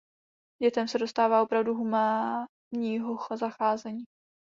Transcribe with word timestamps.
Dětem 0.61 0.87
se 0.87 0.97
dostává 0.97 1.41
opravdu 1.43 1.73
humánního 1.73 3.27
zacházení. 3.35 4.03